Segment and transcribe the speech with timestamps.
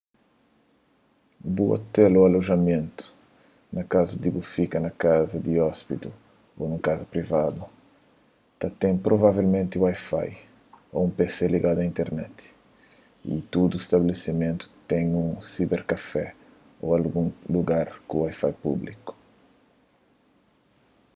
[1.55, 3.03] bu ôtel ô alojamentu
[3.75, 6.09] na kazu di bu fika na un kaza di ôspidi
[6.59, 7.61] ô nun kaza privadu
[8.59, 10.31] ta ten provavelmenti wifi
[10.95, 12.35] ô un pc ligadu a internet
[13.31, 16.25] y tudu stabelesimentu ten un siberkafé
[16.83, 19.11] ô algun lugar ku wifi públiku